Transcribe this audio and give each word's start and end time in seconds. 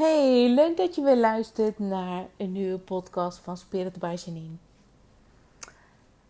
Hey, 0.00 0.48
leuk 0.48 0.76
dat 0.76 0.94
je 0.94 1.02
weer 1.02 1.16
luistert 1.16 1.78
naar 1.78 2.26
een 2.36 2.52
nieuwe 2.52 2.78
podcast 2.78 3.38
van 3.38 3.56
Spirit 3.56 3.98
by 3.98 4.16
Janine. 4.24 4.56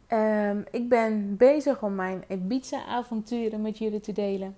Um, 0.08 0.64
ik 0.70 0.88
ben 0.88 1.36
bezig 1.36 1.82
om 1.82 1.94
mijn 1.94 2.24
Ibiza-avonturen 2.28 3.62
met 3.62 3.78
jullie 3.78 4.00
te 4.00 4.12
delen. 4.12 4.56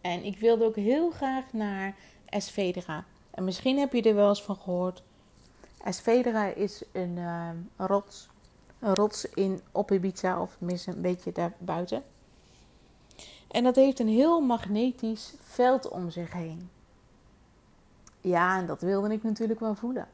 En 0.00 0.24
ik 0.24 0.38
wilde 0.38 0.64
ook 0.64 0.76
heel 0.76 1.10
graag 1.10 1.52
naar 1.52 1.96
Esvedra. 2.26 3.04
En 3.30 3.44
misschien 3.44 3.78
heb 3.78 3.92
je 3.92 4.02
er 4.02 4.14
wel 4.14 4.28
eens 4.28 4.42
van 4.42 4.56
gehoord. 4.56 5.02
Esvedra 5.84 6.46
is 6.46 6.82
een 6.92 7.16
uh, 7.16 7.50
rots. 7.76 8.28
Een 8.78 8.94
rots 8.94 9.24
in, 9.24 9.60
op 9.72 9.92
Ibiza, 9.92 10.42
of 10.42 10.56
tenminste 10.58 10.90
een 10.90 11.02
beetje 11.02 11.32
daarbuiten. 11.32 12.02
En 13.50 13.64
dat 13.64 13.76
heeft 13.76 13.98
een 13.98 14.08
heel 14.08 14.40
magnetisch 14.40 15.34
veld 15.40 15.88
om 15.88 16.10
zich 16.10 16.32
heen. 16.32 16.70
Ja, 18.20 18.58
en 18.58 18.66
dat 18.66 18.80
wilde 18.80 19.12
ik 19.12 19.22
natuurlijk 19.22 19.60
wel 19.60 19.74
voelen. 19.74 20.08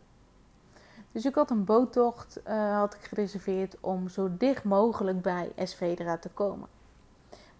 Dus 1.12 1.24
ik 1.24 1.34
had 1.34 1.50
een 1.50 1.64
boottocht 1.64 2.40
uh, 2.48 2.78
had 2.78 2.94
ik 2.94 3.00
gereserveerd 3.00 3.76
om 3.80 4.08
zo 4.08 4.30
dicht 4.38 4.64
mogelijk 4.64 5.22
bij 5.22 5.52
Esvedra 5.54 6.16
te 6.16 6.28
komen. 6.28 6.68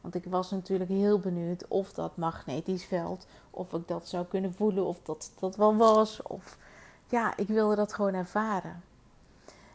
Want 0.00 0.14
ik 0.14 0.24
was 0.24 0.50
natuurlijk 0.50 0.90
heel 0.90 1.18
benieuwd 1.18 1.68
of 1.68 1.92
dat 1.92 2.16
magnetisch 2.16 2.84
veld, 2.84 3.26
of 3.50 3.72
ik 3.72 3.88
dat 3.88 4.08
zou 4.08 4.26
kunnen 4.26 4.54
voelen, 4.54 4.84
of 4.84 5.00
dat 5.02 5.32
dat 5.38 5.56
wel 5.56 5.76
was. 5.76 6.22
Of 6.22 6.58
ja, 7.08 7.36
ik 7.36 7.48
wilde 7.48 7.76
dat 7.76 7.92
gewoon 7.92 8.14
ervaren. 8.14 8.82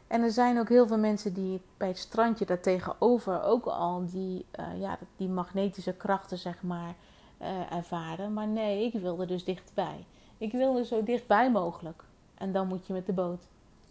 En 0.08 0.22
er 0.22 0.32
zijn 0.32 0.60
ook 0.60 0.70
heel 0.70 0.88
veel 0.88 0.98
mensen 0.98 1.34
die 1.34 1.62
bij 1.78 1.88
het 1.88 1.98
strandje 1.98 2.46
daartegenover 2.46 3.44
ook 3.44 3.66
al 3.66 4.06
die, 4.06 4.46
uh, 4.60 4.82
ja, 4.82 4.98
die 5.16 5.30
magnetische 5.30 5.94
krachten, 5.94 6.38
zeg 6.38 6.62
maar, 6.62 6.96
uh, 7.42 7.72
ervaren. 7.72 8.34
Maar 8.34 8.48
nee, 8.48 8.86
ik 8.86 9.02
wilde 9.02 9.26
dus 9.26 9.44
dichtbij. 9.44 10.06
Ik 10.42 10.52
wilde 10.52 10.86
zo 10.86 11.04
dichtbij 11.04 11.52
mogelijk. 11.52 12.04
En 12.34 12.52
dan 12.52 12.68
moet 12.68 12.88
je 12.88 12.94
met 12.94 13.06
de 13.06 13.14
boot. 13.14 13.44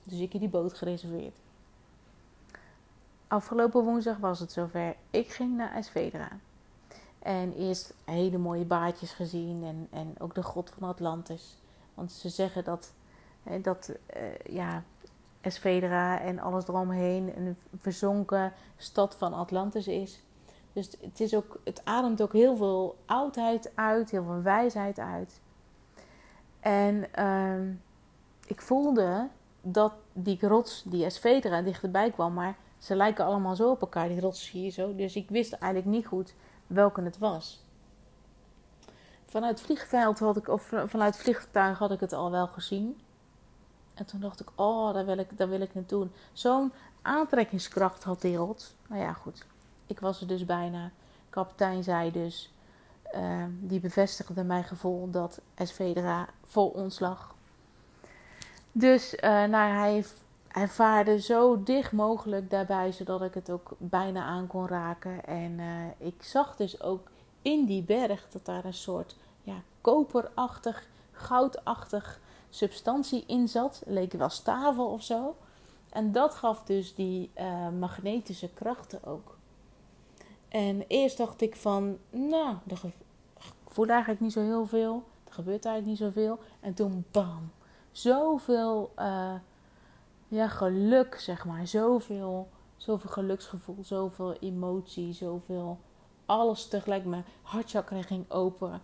Dus 0.05 0.19
ik 0.19 0.33
heb 0.33 0.41
die 0.41 0.51
boot 0.51 0.75
gereserveerd. 0.75 1.39
Afgelopen 3.27 3.85
woensdag 3.85 4.17
was 4.17 4.41
het 4.41 4.53
zover. 4.53 4.97
Ik 5.11 5.31
ging 5.31 5.57
naar 5.57 5.77
Esvedra. 5.77 6.29
En 7.19 7.53
eerst 7.53 7.95
hele 8.05 8.39
mooie 8.39 8.65
baadjes 8.65 9.13
gezien. 9.13 9.65
En, 9.65 9.89
en 9.91 10.15
ook 10.19 10.35
de 10.35 10.43
god 10.43 10.71
van 10.71 10.89
Atlantis. 10.89 11.57
Want 11.95 12.13
ze 12.13 12.29
zeggen 12.29 12.65
dat, 12.65 12.93
dat 13.63 13.93
uh, 14.17 14.55
ja, 14.55 14.83
Esvedra 15.41 16.21
en 16.21 16.39
alles 16.39 16.69
eromheen 16.69 17.37
een 17.37 17.57
verzonken 17.81 18.53
stad 18.77 19.15
van 19.15 19.33
Atlantis 19.33 19.89
is. 19.89 20.23
Dus 20.73 20.91
het, 21.01 21.21
is 21.21 21.35
ook, 21.35 21.61
het 21.65 21.85
ademt 21.85 22.23
ook 22.23 22.33
heel 22.33 22.57
veel 22.57 22.97
oudheid 23.07 23.73
uit, 23.75 24.11
heel 24.11 24.25
veel 24.25 24.43
wijsheid 24.43 24.99
uit. 24.99 25.41
En 26.61 27.07
uh, 27.19 27.75
ik 28.47 28.61
voelde 28.61 29.29
dat 29.63 29.93
die 30.13 30.39
rots, 30.41 30.83
die 30.83 31.05
Esvedra, 31.05 31.63
dichterbij 31.63 32.11
kwam. 32.11 32.33
Maar 32.35 32.57
ze 32.79 32.97
lijken 32.97 33.25
allemaal 33.25 33.57
zo 33.57 33.71
op 33.71 33.81
elkaar, 33.81 34.09
die 34.09 34.21
rots 34.21 34.51
hier 34.51 34.71
zo. 34.71 34.95
Dus 34.95 35.17
ik 35.17 35.29
wist 35.29 35.53
eigenlijk 35.53 35.93
niet 35.93 36.07
goed 36.07 36.35
welke 36.67 37.03
het 37.03 37.19
was. 37.19 37.65
Vanuit 39.27 39.61
vliegveld 39.61 40.19
had 40.19 40.37
ik, 40.37 40.49
of 40.49 40.73
vanuit 40.85 41.17
vliegtuig 41.17 41.79
had 41.79 41.91
ik 41.91 42.01
het 42.01 42.13
al 42.13 42.31
wel 42.31 42.47
gezien. 42.47 43.01
En 43.95 44.07
toen 44.07 44.21
dacht 44.21 44.41
ik, 44.41 44.49
oh, 44.55 44.95
daar 44.95 45.07
wil 45.07 45.19
ik, 45.19 45.39
daar 45.39 45.49
wil 45.49 45.61
ik 45.61 45.75
naartoe. 45.75 46.09
Zo'n 46.33 46.73
aantrekkingskracht 47.03 48.05
had 48.05 48.21
die 48.21 48.37
rots. 48.37 48.75
Nou 48.89 49.03
ja, 49.03 49.13
goed. 49.13 49.47
Ik 49.87 50.01
was 50.01 50.21
er 50.21 50.27
dus 50.27 50.45
bijna. 50.45 50.91
Kapitein 51.31 51.83
zei 51.83 52.11
dus, 52.11 52.53
uh, 53.15 53.45
die 53.61 53.81
bevestigde 53.81 54.45
mijn 54.45 54.65
gevoel 54.65 55.11
dat 55.11 55.41
Esvedra 55.55 56.29
vol 56.45 56.69
ons 56.69 57.01
lag. 57.01 57.35
Dus 58.73 59.15
uh, 59.15 59.21
nou, 59.45 59.73
hij, 60.49 60.69
vaarde 60.69 61.21
zo 61.21 61.63
dicht 61.63 61.93
mogelijk 61.93 62.51
daarbij, 62.51 62.93
zodat 62.93 63.23
ik 63.23 63.35
het 63.35 63.51
ook 63.51 63.77
bijna 63.79 64.23
aan 64.25 64.47
kon 64.47 64.69
raken. 64.69 65.25
En 65.25 65.59
uh, 65.59 65.67
ik 65.99 66.23
zag 66.23 66.57
dus 66.57 66.83
ook 66.83 67.11
in 67.43 67.65
die 67.65 67.83
berg 67.83 68.29
dat 68.31 68.45
daar 68.45 68.65
een 68.65 68.75
soort 68.75 69.17
ja, 69.43 69.63
koperachtig, 69.81 70.87
goudachtig 71.13 72.21
substantie 72.51 73.25
in 73.27 73.49
zat. 73.49 73.83
Leek 73.87 74.13
wel 74.13 74.29
stavel 74.29 74.87
of 74.87 75.03
zo. 75.03 75.37
En 75.91 76.13
dat 76.13 76.35
gaf 76.35 76.63
dus 76.63 76.95
die 76.95 77.31
uh, 77.39 77.69
magnetische 77.79 78.49
krachten 78.49 79.05
ook. 79.05 79.39
En 80.49 80.85
eerst 80.87 81.17
dacht 81.17 81.41
ik 81.41 81.57
van, 81.57 81.99
nou, 82.11 82.57
ik 83.71 83.77
voel 83.77 83.87
eigenlijk 83.87 84.21
niet 84.21 84.33
zo 84.33 84.41
heel 84.41 84.67
veel. 84.67 85.03
Er 85.25 85.33
gebeurt 85.33 85.65
eigenlijk 85.65 85.87
niet 86.01 86.09
zoveel. 86.09 86.39
En 86.61 86.75
toen, 86.75 87.05
bam, 87.11 87.51
zoveel 87.91 88.93
uh, 88.99 89.35
ja, 90.29 90.49
geluk, 90.49 91.15
zeg 91.21 91.45
maar. 91.45 91.67
Zoveel, 91.67 92.49
zoveel 92.77 93.11
geluksgevoel, 93.11 93.77
zoveel 93.81 94.33
emotie, 94.33 95.13
zoveel 95.13 95.79
alles 96.27 96.69
tegelijk. 96.69 97.05
Mijn 97.05 97.25
hartchakra 97.43 98.03
ging 98.03 98.31
open. 98.31 98.81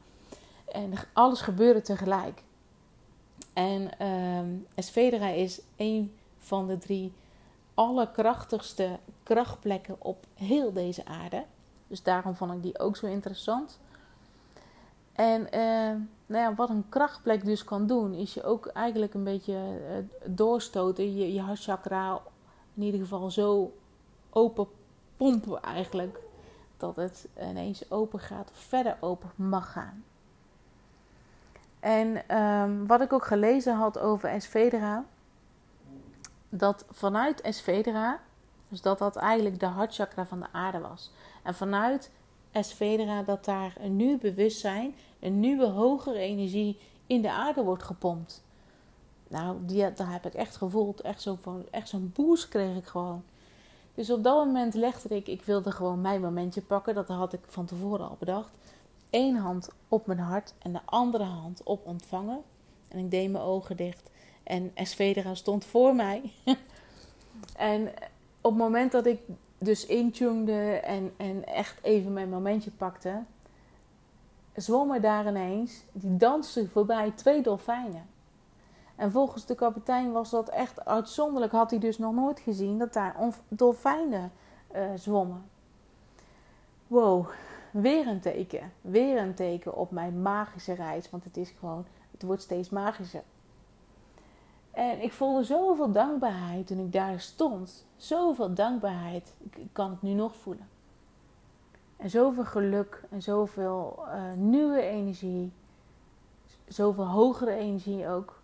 En 0.65 0.93
alles 1.13 1.41
gebeurde 1.41 1.81
tegelijk. 1.81 2.43
En 3.53 4.07
um, 4.07 4.67
Esvedra 4.75 5.29
is 5.29 5.61
een 5.77 6.17
van 6.39 6.67
de 6.67 6.79
drie 6.79 7.13
allerkrachtigste 7.75 8.99
krachtplekken 9.23 9.97
op 9.99 10.27
heel 10.35 10.73
deze 10.73 11.05
aarde. 11.05 11.45
Dus 11.87 12.03
daarom 12.03 12.35
vond 12.35 12.53
ik 12.53 12.63
die 12.63 12.79
ook 12.79 12.97
zo 12.97 13.07
interessant. 13.07 13.79
En 15.17 15.41
uh, 15.41 16.01
nou 16.27 16.43
ja, 16.43 16.55
wat 16.55 16.69
een 16.69 16.89
krachtplek 16.89 17.45
dus 17.45 17.65
kan 17.65 17.87
doen, 17.87 18.15
is 18.15 18.35
je 18.35 18.45
ook 18.45 18.67
eigenlijk 18.67 19.15
een 19.15 19.25
beetje 19.25 19.53
uh, 19.53 19.97
doorstoten. 20.25 21.17
Je, 21.17 21.33
je 21.33 21.41
hartchakra 21.41 22.21
in 22.75 22.83
ieder 22.83 23.01
geval 23.01 23.31
zo 23.31 23.73
open 24.31 24.67
pompen 25.17 25.63
eigenlijk. 25.63 26.19
Dat 26.77 26.97
het 26.97 27.29
ineens 27.41 27.91
open 27.91 28.21
gaat 28.21 28.51
of 28.51 28.57
verder 28.57 28.97
open 29.01 29.31
mag 29.35 29.73
gaan. 29.73 30.05
En 31.81 32.37
um, 32.39 32.87
wat 32.87 33.01
ik 33.01 33.13
ook 33.13 33.25
gelezen 33.25 33.75
had 33.75 33.99
over 33.99 34.29
Esvedra. 34.29 35.05
Dat 36.49 36.85
vanuit 36.91 37.41
Esvedra, 37.43 38.21
dus 38.69 38.81
dat 38.83 38.99
dat 38.99 39.17
eigenlijk 39.17 39.61
de 39.61 39.67
hartchakra 39.67 40.27
van 40.27 40.41
de 40.41 40.47
aarde 40.53 40.81
was. 40.81 41.13
En 41.43 41.55
vanuit 41.55 42.11
Esvedra 42.57 43.23
dat 43.23 43.45
daar 43.45 43.77
een 43.81 43.97
nieuw 43.97 44.19
bewustzijn, 44.19 44.95
een 45.21 45.41
nieuwe 45.41 45.67
hogere 45.67 46.19
energie 46.19 46.79
in 47.07 47.23
de 47.23 47.31
aarde 47.31 47.63
wordt 47.63 47.83
gepompt. 47.83 48.45
Nou, 49.29 49.57
die, 49.61 49.93
dat 49.93 50.07
heb 50.07 50.27
ik 50.27 50.35
echt 50.35 50.57
gevoeld. 50.57 51.01
Echt 51.01 51.23
zo'n 51.23 51.39
echt 51.71 51.89
zo'n 51.89 52.11
boost 52.15 52.49
kreeg 52.49 52.77
ik 52.77 52.87
gewoon. 52.87 53.23
Dus 53.95 54.11
op 54.11 54.23
dat 54.23 54.47
moment 54.47 54.75
legde 54.75 55.17
ik, 55.17 55.29
ik 55.29 55.43
wilde 55.43 55.71
gewoon 55.71 56.01
mijn 56.01 56.21
momentje 56.21 56.63
pakken. 56.63 56.95
Dat 56.95 57.09
had 57.09 57.33
ik 57.33 57.41
van 57.47 57.65
tevoren 57.65 58.09
al 58.09 58.17
bedacht. 58.19 58.51
Eén 59.11 59.37
hand 59.37 59.69
op 59.89 60.07
mijn 60.07 60.19
hart 60.19 60.55
en 60.59 60.73
de 60.73 60.81
andere 60.85 61.25
hand 61.25 61.63
op 61.63 61.87
ontvangen. 61.87 62.43
En 62.89 62.99
ik 62.99 63.11
deed 63.11 63.31
mijn 63.31 63.45
ogen 63.45 63.77
dicht. 63.77 64.11
En 64.43 64.71
Esvedra 64.75 65.35
stond 65.35 65.65
voor 65.65 65.95
mij. 65.95 66.33
en 67.57 67.89
op 68.41 68.51
het 68.51 68.61
moment 68.61 68.93
dat 68.93 69.07
ik 69.07 69.21
dus 69.59 69.87
intunede 69.87 70.81
en, 70.81 71.13
en 71.17 71.47
echt 71.47 71.83
even 71.83 72.13
mijn 72.13 72.29
momentje 72.29 72.71
pakte, 72.71 73.23
zwommen 74.55 75.03
daar 75.03 75.27
ineens, 75.27 75.85
die 75.93 76.17
dansten 76.17 76.71
voorbij 76.71 77.11
twee 77.11 77.43
dolfijnen. 77.43 78.07
En 78.97 79.11
volgens 79.11 79.47
de 79.47 79.55
kapitein 79.55 80.13
was 80.13 80.31
dat 80.31 80.49
echt 80.49 80.85
uitzonderlijk. 80.85 81.53
Had 81.53 81.71
hij 81.71 81.79
dus 81.79 81.99
nog 81.99 82.15
nooit 82.15 82.41
gezien 82.41 82.79
dat 82.79 82.93
daar 82.93 83.17
dolfijnen 83.49 84.33
uh, 84.75 84.83
zwommen. 84.95 85.45
Wow, 86.87 87.27
weer 87.71 88.07
een 88.07 88.21
teken. 88.21 88.73
Weer 88.81 89.19
een 89.19 89.35
teken 89.35 89.77
op 89.77 89.91
mijn 89.91 90.23
magische 90.23 90.73
reis. 90.73 91.11
Want 91.11 91.25
het 91.25 91.37
is 91.37 91.51
gewoon, 91.59 91.87
het 92.11 92.23
wordt 92.23 92.43
steeds 92.43 92.71
magischer. 92.71 93.23
En 94.77 95.03
ik 95.03 95.13
voelde 95.13 95.45
zoveel 95.45 95.93
dankbaarheid 95.93 96.67
toen 96.67 96.79
ik 96.79 96.93
daar 96.93 97.21
stond. 97.21 97.87
Zoveel 97.97 98.55
dankbaarheid. 98.55 99.35
Ik, 99.39 99.69
kan 99.73 99.91
het 99.91 100.03
nu 100.03 100.13
nog 100.13 100.37
voelen. 100.37 100.69
En 101.97 102.11
zoveel 102.11 102.45
geluk 102.45 103.05
en 103.11 103.23
zoveel 103.23 103.99
uh, 104.07 104.33
nieuwe 104.35 104.81
energie. 104.81 105.53
Zoveel 106.69 107.07
hogere 107.07 107.55
energie 107.55 108.09
ook. 108.09 108.41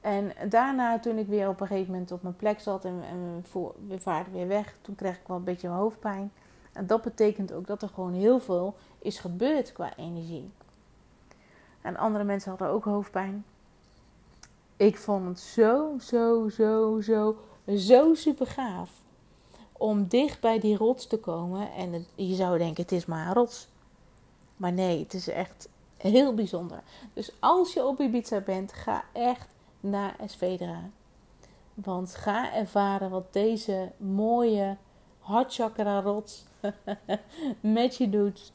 En 0.00 0.32
daarna, 0.48 0.98
toen 0.98 1.18
ik 1.18 1.26
weer 1.26 1.48
op 1.48 1.60
een 1.60 1.66
gegeven 1.66 1.92
moment 1.92 2.12
op 2.12 2.22
mijn 2.22 2.36
plek 2.36 2.60
zat 2.60 2.84
en, 2.84 3.02
en 3.02 3.44
we 3.88 3.98
vaarden 3.98 4.32
weer 4.32 4.48
weg, 4.48 4.74
toen 4.80 4.94
kreeg 4.94 5.16
ik 5.16 5.26
wel 5.26 5.36
een 5.36 5.44
beetje 5.44 5.68
hoofdpijn. 5.68 6.32
En 6.72 6.86
dat 6.86 7.02
betekent 7.02 7.52
ook 7.52 7.66
dat 7.66 7.82
er 7.82 7.88
gewoon 7.88 8.12
heel 8.12 8.40
veel 8.40 8.74
is 8.98 9.18
gebeurd 9.18 9.72
qua 9.72 9.96
energie. 9.96 10.50
En 11.80 11.96
andere 11.96 12.24
mensen 12.24 12.50
hadden 12.50 12.68
ook 12.68 12.84
hoofdpijn. 12.84 13.44
Ik 14.80 14.98
vond 14.98 15.26
het 15.26 15.40
zo, 15.40 15.98
zo, 15.98 16.48
zo, 16.48 17.00
zo, 17.00 17.36
zo 17.76 18.14
super 18.14 18.46
gaaf. 18.46 18.90
Om 19.72 20.06
dicht 20.08 20.40
bij 20.40 20.60
die 20.60 20.76
rots 20.76 21.06
te 21.06 21.18
komen. 21.18 21.72
En 21.72 22.06
je 22.14 22.34
zou 22.34 22.58
denken, 22.58 22.82
het 22.82 22.92
is 22.92 23.06
maar 23.06 23.26
een 23.26 23.34
rots. 23.34 23.68
Maar 24.56 24.72
nee, 24.72 25.02
het 25.02 25.14
is 25.14 25.28
echt 25.28 25.68
heel 25.96 26.34
bijzonder. 26.34 26.82
Dus 27.12 27.32
als 27.40 27.72
je 27.72 27.84
op 27.84 28.00
Ibiza 28.00 28.40
bent, 28.40 28.72
ga 28.72 29.04
echt 29.12 29.48
naar 29.80 30.16
Esvedra. 30.20 30.90
Want 31.74 32.14
ga 32.14 32.54
ervaren 32.54 33.10
wat 33.10 33.32
deze 33.32 33.92
mooie 33.96 34.76
hartchakra 35.18 36.00
rots 36.00 36.44
met 37.60 37.96
je 37.96 38.10
doet. 38.10 38.52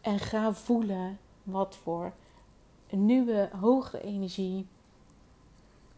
En 0.00 0.18
ga 0.18 0.52
voelen 0.52 1.18
wat 1.42 1.76
voor 1.82 2.12
nieuwe, 2.90 3.48
hogere 3.60 4.02
energie 4.02 4.66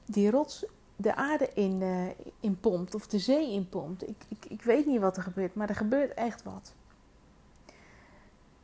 die 0.06 0.30
rots 0.30 0.64
de 0.96 1.14
aarde 1.14 1.50
in, 1.54 1.80
uh, 1.80 2.08
in 2.40 2.60
pompt 2.60 2.94
of 2.94 3.06
de 3.06 3.18
zee 3.18 3.52
in 3.52 3.68
pompt. 3.68 4.08
Ik, 4.08 4.24
ik, 4.28 4.44
ik 4.48 4.62
weet 4.62 4.86
niet 4.86 5.00
wat 5.00 5.16
er 5.16 5.22
gebeurt, 5.22 5.54
maar 5.54 5.68
er 5.68 5.74
gebeurt 5.74 6.14
echt 6.14 6.42
wat. 6.42 6.74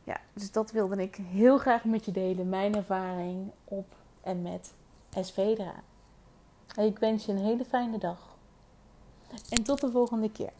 Ja, 0.03 0.19
dus 0.33 0.51
dat 0.51 0.71
wilde 0.71 1.01
ik 1.01 1.15
heel 1.15 1.57
graag 1.57 1.83
met 1.83 2.05
je 2.05 2.11
delen. 2.11 2.49
Mijn 2.49 2.75
ervaring 2.75 3.51
op 3.63 3.95
en 4.21 4.41
met 4.41 4.73
Esvedra. 5.13 5.73
Ik 6.75 6.99
wens 6.99 7.25
je 7.25 7.31
een 7.31 7.37
hele 7.37 7.65
fijne 7.65 7.97
dag. 7.97 8.35
En 9.49 9.63
tot 9.63 9.81
de 9.81 9.91
volgende 9.91 10.31
keer. 10.31 10.51